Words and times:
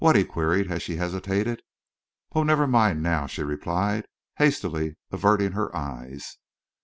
he 0.15 0.23
queried, 0.25 0.71
as 0.71 0.81
she 0.81 0.95
hesitated. 0.95 1.61
"Oh, 2.33 2.41
never 2.41 2.65
mind 2.65 3.03
now," 3.03 3.27
she 3.27 3.43
replied, 3.43 4.07
hastily, 4.37 4.95
averting 5.11 5.51
her 5.51 5.75
eyes. 5.77 6.39